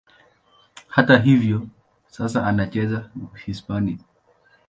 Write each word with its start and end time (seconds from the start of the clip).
Hata 0.87 1.17
hivyo, 1.17 1.67
sasa 2.07 2.47
anacheza 2.47 3.09
Hispania. 3.45 3.97